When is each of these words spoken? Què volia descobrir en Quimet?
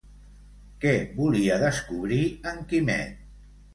Què 0.85 0.93
volia 1.19 1.59
descobrir 1.65 2.21
en 2.53 2.67
Quimet? 2.73 3.21